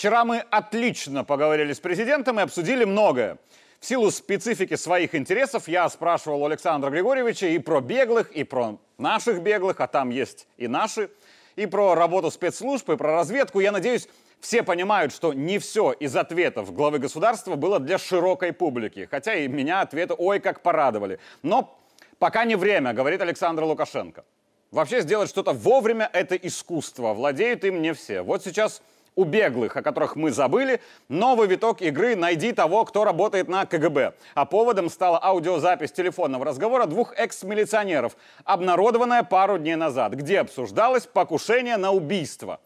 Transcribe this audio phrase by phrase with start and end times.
[0.00, 3.36] Вчера мы отлично поговорили с президентом и обсудили многое.
[3.80, 8.78] В силу специфики своих интересов я спрашивал у Александра Григорьевича и про беглых, и про
[8.96, 11.10] наших беглых, а там есть и наши,
[11.54, 13.60] и про работу спецслужб, и про разведку.
[13.60, 14.08] Я надеюсь,
[14.40, 19.06] все понимают, что не все из ответов главы государства было для широкой публики.
[19.10, 21.18] Хотя и меня ответы ой как порадовали.
[21.42, 21.78] Но
[22.18, 24.24] пока не время, говорит Александр Лукашенко.
[24.70, 27.12] Вообще сделать что-то вовремя– это искусство.
[27.12, 28.22] Владеют им не все.
[28.22, 28.80] Вот сейчас
[29.16, 34.14] у беглых, о которых мы забыли, новый виток игры «Найди того, кто работает на КГБ».
[34.34, 41.76] А поводом стала аудиозапись телефонного разговора двух экс-милиционеров, обнародованная пару дней назад, где обсуждалось покушение
[41.76, 42.60] на убийство.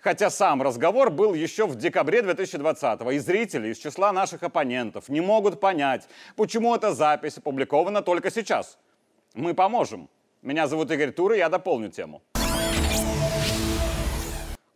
[0.00, 5.22] Хотя сам разговор был еще в декабре 2020-го, и зрители из числа наших оппонентов не
[5.22, 8.78] могут понять, почему эта запись опубликована только сейчас.
[9.34, 10.10] Мы поможем.
[10.42, 12.20] Меня зовут Игорь Тур, и я дополню тему.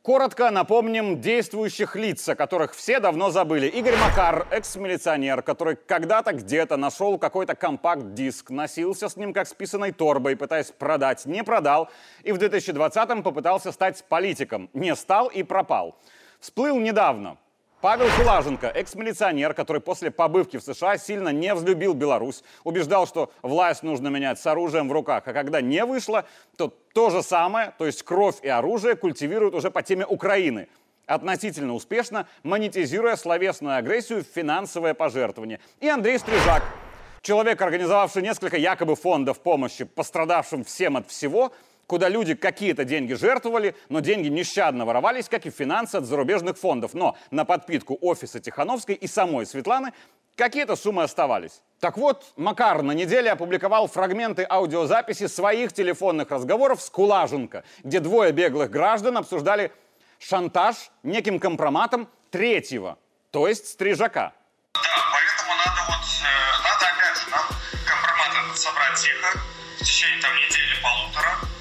[0.09, 3.67] Коротко напомним действующих лиц, о которых все давно забыли.
[3.67, 9.93] Игорь Макар, экс-милиционер, который когда-то где-то нашел какой-то компакт-диск, носился с ним как с писаной
[9.93, 11.91] торбой, пытаясь продать, не продал,
[12.23, 14.71] и в 2020-м попытался стать политиком.
[14.73, 15.99] Не стал и пропал.
[16.41, 17.37] Всплыл недавно,
[17.81, 23.85] Павел Кулаженко, экс-милиционер, который после побывки в США сильно не взлюбил Беларусь, убеждал, что власть
[23.85, 26.25] нужно менять с оружием в руках, а когда не вышло,
[26.57, 30.67] то то же самое, то есть кровь и оружие, культивируют уже по теме Украины,
[31.07, 35.61] относительно успешно монетизируя словесную агрессию в финансовое пожертвование.
[35.79, 36.65] И Андрей Стрижак,
[37.23, 41.53] человек, организовавший несколько якобы фондов помощи пострадавшим всем от всего–
[41.89, 46.95] куда люди какие-то деньги жертвовали, но деньги нещадно воровались, как и финансы от зарубежных фондов.
[46.95, 49.93] Но на подпитку офиса Тихановской и самой Светланы
[50.37, 51.63] какие-то суммы оставались.
[51.81, 58.33] Так вот, Макар на неделе опубликовал фрагменты аудиозаписи своих телефонных разговоров с Кулаженко, где двое
[58.33, 59.73] беглых граждан обсуждали
[60.19, 62.99] шантаж неким компроматом третьего,
[63.31, 64.35] то есть Стрижака.
[64.75, 64.81] Да,
[65.13, 67.47] поэтому надо вот, э, надо опять же нам
[67.87, 69.39] компромат собрать тихо,
[69.81, 71.58] в течение там недели-полутора,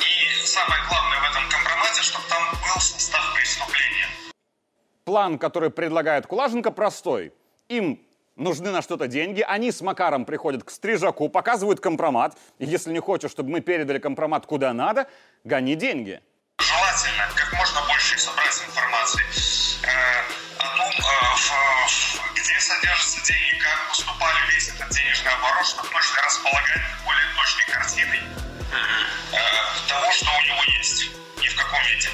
[0.00, 4.08] и самое главное в этом компромате, чтобы там был состав преступления.
[5.04, 7.32] План, который предлагает Кулаженко, простой.
[7.68, 8.00] Им
[8.36, 12.36] нужны на что-то деньги, они с Макаром приходят к Стрижаку, показывают компромат.
[12.58, 15.08] Если не хочешь, чтобы мы передали компромат куда надо,
[15.44, 16.20] гони деньги.
[16.58, 19.24] Желательно как можно больше собрать информации
[19.84, 20.22] э,
[20.58, 26.82] о том, э, где содержатся деньги, как поступали весь этот денежный оборот, чтобы точно располагать
[27.04, 28.20] более точной картиной
[29.88, 31.10] того, что у него есть
[31.42, 32.08] и в каком виде.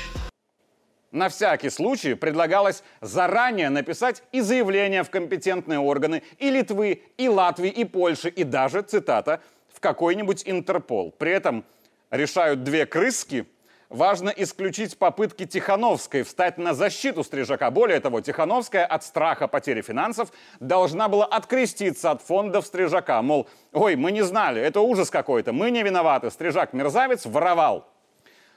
[1.11, 7.71] На всякий случай предлагалось заранее написать и заявление в компетентные органы и Литвы, и Латвии,
[7.71, 9.41] и Польши, и даже, цитата,
[9.73, 11.13] в какой-нибудь Интерпол.
[11.13, 11.65] При этом
[12.11, 13.47] решают две крыски–
[13.89, 17.71] важно исключить попытки Тихановской встать на защиту Стрижака.
[17.71, 23.23] Более того, Тихановская от страха потери финансов должна была откреститься от фондов Стрижака.
[23.23, 27.89] Мол, ой, мы не знали, это ужас какой-то, мы не виноваты, Стрижак мерзавец воровал.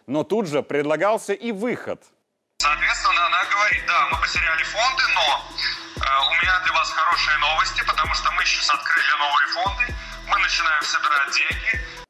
[0.08, 2.04] Но тут же предлагался и выход.
[2.58, 5.42] Соответственно, она говорит, да, мы потеряли фонды, но
[5.96, 9.96] э, у меня для вас хорошие новости, потому что мы сейчас открыли новые фонды,
[10.28, 12.01] мы начинаем собирать деньги,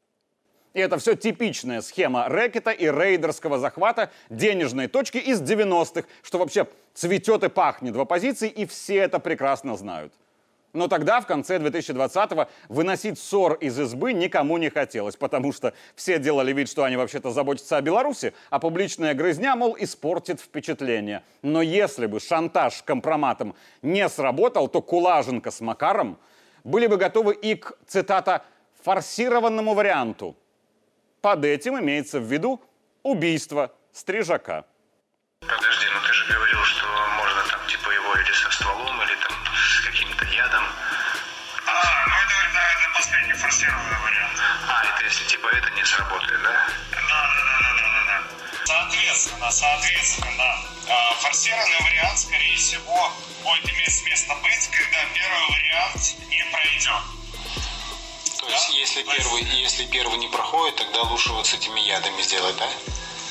[0.74, 6.68] и это все типичная схема рэкета и рейдерского захвата денежной точки из 90-х, что вообще
[6.94, 10.14] цветет и пахнет в оппозиции, и все это прекрасно знают.
[10.74, 16.18] Но тогда, в конце 2020-го, выносить ссор из избы никому не хотелось, потому что все
[16.18, 21.24] делали вид, что они вообще-то заботятся о Беларуси, а публичная грызня, мол, испортит впечатление.
[21.42, 26.18] Но если бы шантаж компроматом не сработал, то Кулаженко с Макаром
[26.64, 28.46] были бы готовы и к, цитата,
[28.82, 30.38] «форсированному варианту»,
[31.22, 32.62] под этим имеется в виду
[33.04, 34.66] убийство Стрижака.
[35.42, 36.86] Подожди, ну ты же говорил, что
[37.18, 40.64] можно там типа его или со стволом, или там с каким-то ядом.
[41.68, 44.38] А, ну это, наверное, последний форсированный вариант.
[44.68, 46.68] А, это если типа это не сработает, да?
[46.92, 48.66] Да, да, да, да, да, да.
[48.66, 50.50] Соответственно, соответственно,
[50.90, 53.12] а, форсированный вариант, скорее всего,
[53.44, 57.21] будет иметь место быть, когда первый вариант не пройдет.
[58.42, 58.78] То есть, да?
[58.78, 59.60] если, То первый, есть...
[59.60, 62.66] если первый не проходит, тогда лучше вот с этими ядами сделать, да?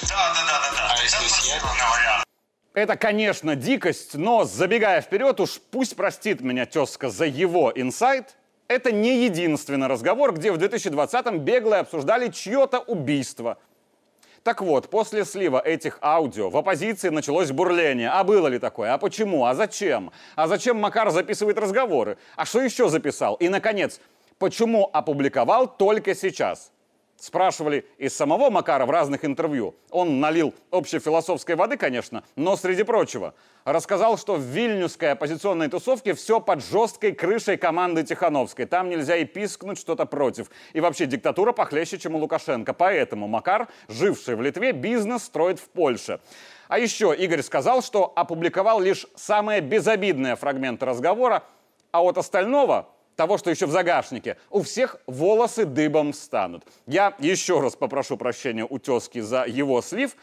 [0.08, 0.76] Да, да, да, да.
[0.76, 0.94] да.
[0.94, 2.24] А если с ядами?
[2.72, 8.36] Это, конечно, дикость, но забегая вперед, уж пусть простит меня тезка за его инсайт,
[8.68, 13.58] это не единственный разговор, где в 2020-м беглые обсуждали чье-то убийство.
[14.44, 18.10] Так вот, после слива этих аудио в оппозиции началось бурление.
[18.10, 18.94] А было ли такое?
[18.94, 19.44] А почему?
[19.44, 20.12] А зачем?
[20.36, 22.16] А зачем Макар записывает разговоры?
[22.36, 23.34] А что еще записал?
[23.34, 24.00] И, наконец,
[24.40, 26.72] Почему опубликовал только сейчас?
[27.18, 29.74] Спрашивали из самого Макара в разных интервью.
[29.90, 33.34] Он налил общефилософской воды, конечно, но, среди прочего,
[33.66, 38.64] рассказал, что в вильнюсской оппозиционной тусовке все под жесткой крышей команды Тихановской.
[38.64, 40.50] Там нельзя и пискнуть что-то против.
[40.72, 42.72] И вообще диктатура похлеще, чем у Лукашенко.
[42.72, 46.18] Поэтому Макар, живший в Литве, бизнес строит в Польше.
[46.68, 51.42] А еще Игорь сказал, что опубликовал лишь самые безобидные фрагменты разговора,
[51.92, 52.88] а от остального
[53.20, 56.64] того, что еще в загашнике, у всех волосы дыбом станут.
[56.86, 60.16] Я еще раз попрошу прощения у тезки за его слив,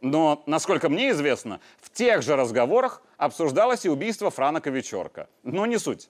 [0.00, 5.26] но, насколько мне известно, в тех же разговорах обсуждалось и убийство Франака Вечерка.
[5.42, 6.08] Но не суть.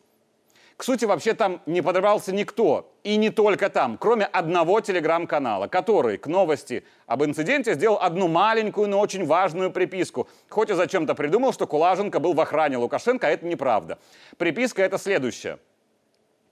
[0.76, 6.18] К сути, вообще там не подобрался никто, и не только там, кроме одного телеграм-канала, который
[6.18, 10.28] к новости об инциденте сделал одну маленькую, но очень важную приписку.
[10.50, 13.98] Хоть и зачем-то придумал, что Кулаженко был в охране Лукашенко, а это неправда.
[14.36, 15.58] Приписка это следующая.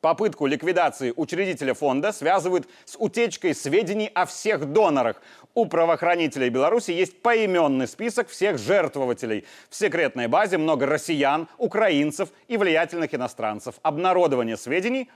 [0.02, 5.22] Попытку ликвидации учредителя фонда связывают с утечкой сведений о всех донорах.
[5.54, 9.44] У правоохранителей Беларуси есть поименный список всех жертвователей.
[9.70, 13.76] В секретной базе много россиян, украинцев и влиятельных иностранцев.
[13.82, 15.08] Обнародование сведений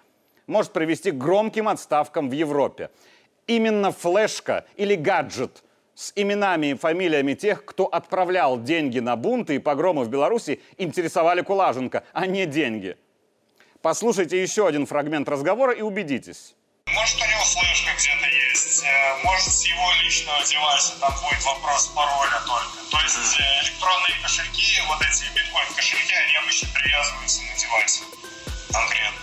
[0.46, 2.90] может привести к громким отставкам в Европе.
[3.48, 5.64] Именно флешка или гаджет
[5.96, 11.40] с именами и фамилиями тех, кто отправлял деньги на бунты и погромы в Беларуси, интересовали
[11.40, 12.96] Кулаженко, а не деньги–
[13.82, 16.54] Послушайте еще один фрагмент разговора и убедитесь.
[16.92, 21.88] Может, у него флешка где-то есть, э, может, с его личного девайса там будет вопрос
[21.88, 22.90] пароля только.
[22.90, 28.02] То есть э, электронные кошельки, вот эти биткоин-кошельки, они обычно привязываются на девайс
[28.72, 29.20] конкретно.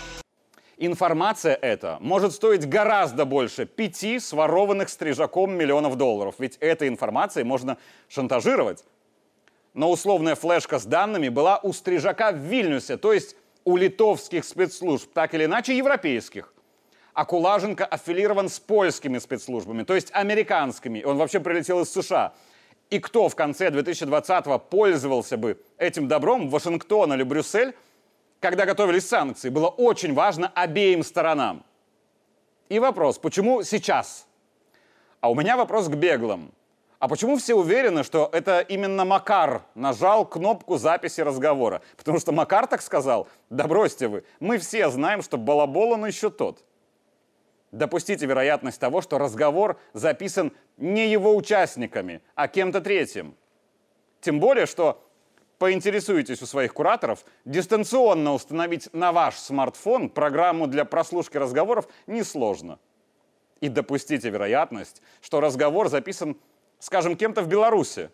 [0.76, 7.78] Информация эта может стоить гораздо больше пяти сворованных стрижаком миллионов долларов, ведь этой информацией можно
[8.08, 8.84] шантажировать.
[9.72, 15.12] Но условная флешка с данными была у стрижака в Вильнюсе, то есть у литовских спецслужб,
[15.12, 16.52] так или иначе европейских.
[17.12, 21.02] А Кулаженко аффилирован с польскими спецслужбами, то есть американскими.
[21.04, 22.34] Он вообще прилетел из США.
[22.90, 27.74] И кто в конце 2020-го пользовался бы этим добром, Вашингтон или Брюссель,
[28.40, 31.64] когда готовились санкции, было очень важно обеим сторонам.
[32.68, 34.26] И вопрос, почему сейчас?
[35.20, 36.52] А у меня вопрос к беглым.
[37.04, 41.82] А почему все уверены, что это именно Макар нажал кнопку записи разговора?
[41.98, 46.30] Потому что Макар так сказал, да бросьте вы, мы все знаем, что балабол он еще
[46.30, 46.64] тот.
[47.72, 53.36] Допустите вероятность того, что разговор записан не его участниками, а кем-то третьим.
[54.22, 55.06] Тем более, что
[55.58, 62.78] поинтересуйтесь у своих кураторов, дистанционно установить на ваш смартфон программу для прослушки разговоров несложно.
[63.60, 66.38] И допустите вероятность, что разговор записан
[66.84, 68.10] скажем, кем-то в Беларуси,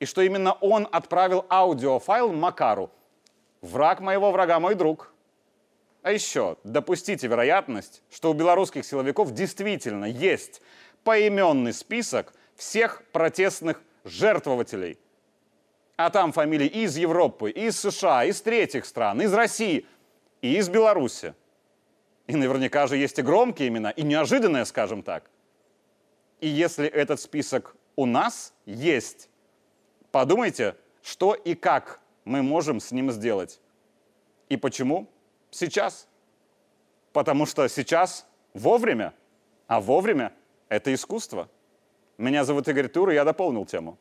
[0.00, 2.90] и что именно он отправил аудиофайл Макару.
[3.60, 5.12] Враг моего врага мой друг.
[6.02, 10.60] А еще допустите вероятность, что у белорусских силовиков действительно есть
[11.04, 14.98] поименный список всех протестных жертвователей.
[15.94, 19.86] А там фамилии из Европы, из США, из третьих стран, из России
[20.42, 21.32] и из Беларуси.
[22.26, 25.30] И наверняка же есть и громкие имена, и неожиданные, скажем так.
[26.40, 29.28] И если этот список у нас есть.
[30.10, 33.60] Подумайте, что и как мы можем с ним сделать.
[34.48, 35.08] И почему?
[35.50, 36.08] Сейчас.
[37.12, 39.14] Потому что сейчас вовремя,
[39.66, 40.32] а вовремя–
[40.68, 41.48] это искусство.
[42.18, 43.98] Меня зовут Игорь Тур, и я дополнил тему.